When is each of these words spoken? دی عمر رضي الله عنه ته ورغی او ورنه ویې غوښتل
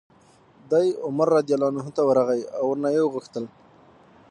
دی 0.71 0.87
عمر 1.05 1.27
رضي 1.37 1.53
الله 1.55 1.69
عنه 1.71 1.83
ته 1.95 2.01
ورغی 2.09 2.41
او 2.59 2.65
ورنه 2.71 2.89
ویې 2.91 3.03
غوښتل 3.13 3.45